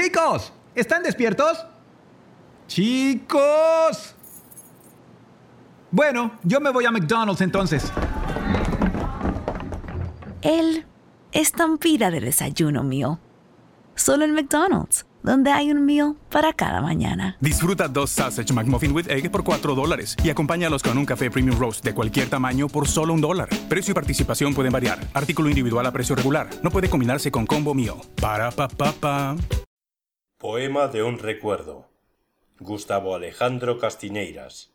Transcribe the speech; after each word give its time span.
Chicos, 0.00 0.52
¿están 0.76 1.02
despiertos? 1.02 1.58
Chicos. 2.68 4.14
Bueno, 5.90 6.38
yo 6.44 6.60
me 6.60 6.70
voy 6.70 6.86
a 6.86 6.92
McDonald's 6.92 7.40
entonces. 7.40 7.90
El 10.40 10.86
estampida 11.32 12.12
de 12.12 12.20
desayuno 12.20 12.84
mío. 12.84 13.18
Solo 13.96 14.24
en 14.24 14.34
McDonald's, 14.34 15.04
donde 15.24 15.50
hay 15.50 15.72
un 15.72 15.84
meal 15.84 16.14
para 16.30 16.52
cada 16.52 16.80
mañana. 16.80 17.36
Disfruta 17.40 17.88
dos 17.88 18.10
Sausage 18.10 18.52
McMuffin 18.52 18.94
with 18.94 19.08
Egg 19.08 19.32
por 19.32 19.42
4 19.42 19.74
dólares 19.74 20.14
y 20.22 20.30
acompáñalos 20.30 20.84
con 20.84 20.96
un 20.96 21.06
café 21.06 21.28
Premium 21.28 21.58
Roast 21.58 21.84
de 21.84 21.92
cualquier 21.92 22.30
tamaño 22.30 22.68
por 22.68 22.86
solo 22.86 23.14
un 23.14 23.20
dólar. 23.20 23.48
Precio 23.68 23.90
y 23.90 23.94
participación 23.96 24.54
pueden 24.54 24.72
variar. 24.72 25.00
Artículo 25.12 25.48
individual 25.48 25.84
a 25.86 25.90
precio 25.90 26.14
regular. 26.14 26.48
No 26.62 26.70
puede 26.70 26.88
combinarse 26.88 27.32
con 27.32 27.46
combo 27.46 27.74
meal. 27.74 27.96
Para 28.20 28.52
pa 28.52 28.68
pa 28.68 28.92
pa. 28.92 29.36
Poema 30.38 30.86
de 30.86 31.02
un 31.02 31.18
recuerdo. 31.18 31.88
Gustavo 32.60 33.16
Alejandro 33.16 33.76
Castineiras. 33.76 34.72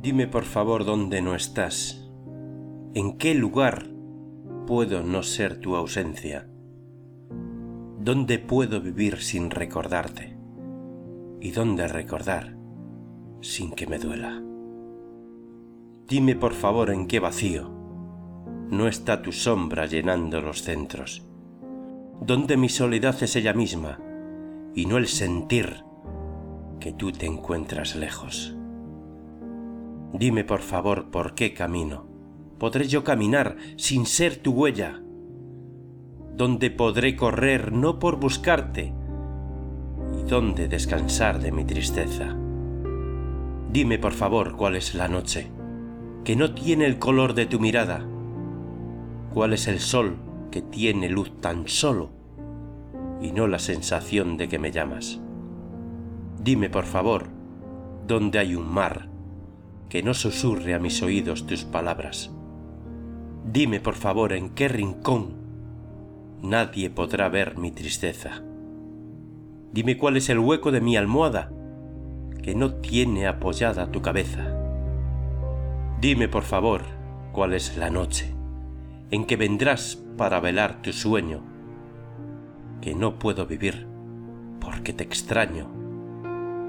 Dime 0.00 0.28
por 0.28 0.44
favor 0.44 0.84
dónde 0.84 1.22
no 1.22 1.34
estás. 1.34 2.08
¿En 2.94 3.18
qué 3.18 3.34
lugar 3.34 3.88
puedo 4.68 5.02
no 5.02 5.24
ser 5.24 5.58
tu 5.58 5.74
ausencia? 5.74 6.48
¿Dónde 7.98 8.38
puedo 8.38 8.80
vivir 8.80 9.20
sin 9.20 9.50
recordarte? 9.50 10.38
¿Y 11.40 11.50
dónde 11.50 11.88
recordar 11.88 12.56
sin 13.40 13.72
que 13.72 13.88
me 13.88 13.98
duela? 13.98 14.40
Dime 16.06 16.36
por 16.36 16.52
favor 16.52 16.90
en 16.90 17.08
qué 17.08 17.18
vacío 17.18 17.81
no 18.72 18.88
está 18.88 19.20
tu 19.20 19.32
sombra 19.32 19.84
llenando 19.84 20.40
los 20.40 20.62
centros. 20.62 21.22
¿Dónde 22.22 22.56
mi 22.56 22.70
soledad 22.70 23.22
es 23.22 23.36
ella 23.36 23.52
misma 23.52 24.00
y 24.74 24.86
no 24.86 24.96
el 24.96 25.08
sentir 25.08 25.84
que 26.80 26.90
tú 26.94 27.12
te 27.12 27.26
encuentras 27.26 27.94
lejos? 27.96 28.56
Dime 30.14 30.44
por 30.44 30.60
favor 30.60 31.10
por 31.10 31.34
qué 31.34 31.52
camino. 31.52 32.06
¿Podré 32.58 32.88
yo 32.88 33.04
caminar 33.04 33.58
sin 33.76 34.06
ser 34.06 34.38
tu 34.38 34.52
huella? 34.52 35.02
¿Dónde 36.34 36.70
podré 36.70 37.14
correr 37.14 37.72
no 37.72 37.98
por 37.98 38.18
buscarte? 38.18 38.94
¿Y 40.18 40.22
dónde 40.30 40.68
descansar 40.68 41.40
de 41.40 41.52
mi 41.52 41.66
tristeza? 41.66 42.34
Dime 43.70 43.98
por 43.98 44.12
favor 44.12 44.56
cuál 44.56 44.76
es 44.76 44.94
la 44.94 45.08
noche, 45.08 45.50
que 46.24 46.36
no 46.36 46.54
tiene 46.54 46.86
el 46.86 46.98
color 46.98 47.34
de 47.34 47.44
tu 47.44 47.60
mirada. 47.60 48.08
¿Cuál 49.32 49.54
es 49.54 49.66
el 49.66 49.80
sol 49.80 50.18
que 50.50 50.60
tiene 50.60 51.08
luz 51.08 51.40
tan 51.40 51.66
solo 51.66 52.10
y 53.22 53.32
no 53.32 53.46
la 53.46 53.58
sensación 53.58 54.36
de 54.36 54.46
que 54.46 54.58
me 54.58 54.70
llamas? 54.70 55.20
Dime 56.42 56.68
por 56.68 56.84
favor 56.84 57.28
dónde 58.06 58.38
hay 58.38 58.54
un 58.54 58.70
mar 58.70 59.08
que 59.88 60.02
no 60.02 60.12
susurre 60.12 60.74
a 60.74 60.78
mis 60.78 61.02
oídos 61.02 61.46
tus 61.46 61.64
palabras. 61.64 62.30
Dime 63.50 63.80
por 63.80 63.94
favor 63.94 64.34
en 64.34 64.50
qué 64.50 64.68
rincón 64.68 65.32
nadie 66.42 66.90
podrá 66.90 67.30
ver 67.30 67.56
mi 67.56 67.70
tristeza. 67.70 68.42
Dime 69.72 69.96
cuál 69.96 70.18
es 70.18 70.28
el 70.28 70.40
hueco 70.40 70.72
de 70.72 70.82
mi 70.82 70.98
almohada 70.98 71.50
que 72.42 72.54
no 72.54 72.74
tiene 72.74 73.26
apoyada 73.26 73.90
tu 73.90 74.02
cabeza. 74.02 74.54
Dime 76.02 76.28
por 76.28 76.42
favor 76.42 76.82
cuál 77.32 77.54
es 77.54 77.78
la 77.78 77.88
noche 77.88 78.41
en 79.12 79.26
que 79.26 79.36
vendrás 79.36 80.02
para 80.16 80.40
velar 80.40 80.80
tu 80.80 80.90
sueño, 80.92 81.42
que 82.80 82.94
no 82.94 83.18
puedo 83.18 83.46
vivir 83.46 83.86
porque 84.58 84.94
te 84.94 85.04
extraño 85.04 85.70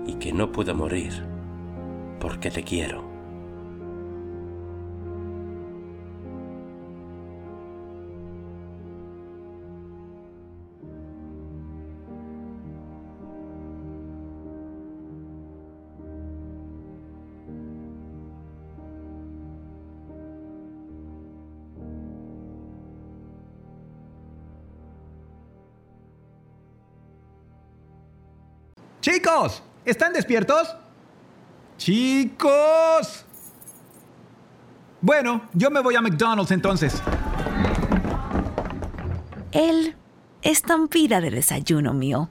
y 0.05 0.15
que 0.15 0.33
no 0.33 0.51
puedo 0.51 0.75
morir 0.75 1.13
porque 2.19 2.51
te 2.51 2.63
quiero. 2.63 3.12
Chicos, 29.03 29.61
¿están 29.83 30.13
despiertos? 30.13 30.77
Chicos. 31.77 33.25
Bueno, 35.01 35.49
yo 35.51 35.69
me 35.69 35.81
voy 35.81 35.97
a 35.97 36.01
McDonald's 36.01 36.51
entonces. 36.51 37.03
El 39.51 39.97
estampida 40.41 41.19
de 41.19 41.31
desayuno 41.31 41.93
mío. 41.93 42.29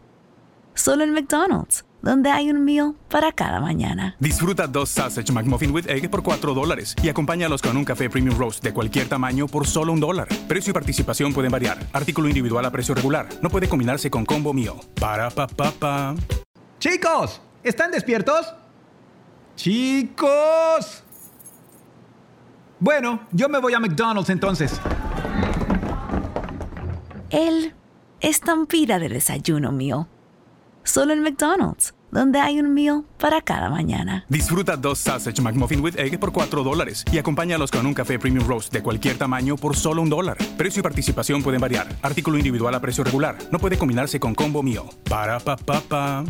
Solo 0.73 1.05
en 1.05 1.13
McDonald's, 1.13 1.85
donde 2.01 2.31
hay 2.31 2.51
un 2.51 2.65
meal 2.65 2.95
para 3.11 3.33
cada 3.33 3.61
mañana. 3.61 4.17
Disfruta 4.19 4.67
dos 4.67 4.89
Sausage 4.89 5.31
McMuffin 5.31 5.73
with 5.73 5.91
Egg 5.91 6.11
por 6.11 6.23
4 6.23 6.55
dólares 6.55 6.97
y 7.03 7.11
acompáñalos 7.11 7.61
con 7.61 7.77
un 7.77 7.85
café 7.85 8.09
Premium 8.09 8.39
Roast 8.39 8.65
de 8.65 8.73
cualquier 8.73 9.11
tamaño 9.11 9.47
por 9.47 9.67
solo 9.67 9.93
un 9.93 10.01
dólar. 10.01 10.29
Precio 10.49 10.71
y 10.71 10.73
participación 10.73 11.35
pueden 11.35 11.53
variar. 11.53 11.77
Artículo 11.93 12.29
individual 12.29 12.65
a 12.65 12.71
precio 12.71 12.95
regular. 12.95 13.29
No 13.43 13.51
puede 13.51 13.69
combinarse 13.69 14.09
con 14.09 14.25
combo 14.25 14.55
meal. 14.55 14.77
Para 14.99 15.29
pa 15.29 15.47
pa 15.47 15.71
pa. 15.71 16.15
Chicos, 16.83 17.41
¿están 17.63 17.93
despiertos? 17.93 18.53
Chicos. 19.55 21.05
Bueno, 22.81 23.21
yo 23.31 23.49
me 23.49 23.61
voy 23.61 23.73
a 23.75 23.79
McDonald's 23.79 24.31
entonces. 24.31 24.81
El 27.31 27.73
estampida 28.19 28.99
de 28.99 29.11
desayuno 29.11 29.71
mío. 29.71 30.09
Solo 30.83 31.13
en 31.13 31.23
McDonald's, 31.23 31.95
donde 32.11 32.41
hay 32.41 32.59
un 32.59 32.75
meal 32.75 33.05
para 33.17 33.43
cada 33.43 33.71
mañana. 33.71 34.27
Disfruta 34.29 34.77
dos 34.77 34.99
Sausage 34.99 35.41
McMuffin 35.41 35.85
with 35.85 35.97
Egg 35.97 36.19
por 36.19 36.33
4 36.33 36.65
dólares 36.65 37.05
y 37.13 37.19
acompáñalos 37.19 37.71
con 37.71 37.87
un 37.87 37.95
café 37.95 38.19
Premium 38.19 38.49
Roast 38.49 38.73
de 38.73 38.83
cualquier 38.83 39.17
tamaño 39.17 39.55
por 39.55 39.77
solo 39.77 40.03
un 40.03 40.11
dólar. 40.11 40.37
Precio 40.57 40.81
y 40.81 40.83
participación 40.83 41.45
pueden 41.45 41.61
variar. 41.61 41.87
Artículo 42.03 42.39
individual 42.39 42.75
a 42.75 42.81
precio 42.81 43.05
regular. 43.05 43.39
No 43.53 43.61
puede 43.61 43.79
combinarse 43.79 44.19
con 44.19 44.35
combo 44.35 44.65
meal. 44.65 44.87
Para 45.09 45.39
pa 45.39 45.57
pa 45.57 45.81
pa. 45.81 46.25